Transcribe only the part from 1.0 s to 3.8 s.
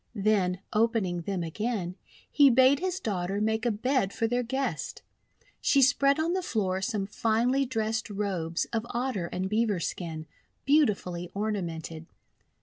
them again, he bade his daughter make a